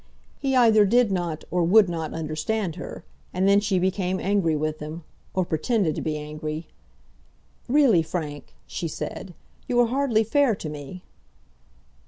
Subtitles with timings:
[0.39, 3.03] He either did not or would not understand her,
[3.35, 5.03] and then she became angry with him,
[5.35, 6.65] or pretended to be angry.
[7.69, 9.35] "Really, Frank," she said,
[9.67, 11.03] "you are hardly fair to me."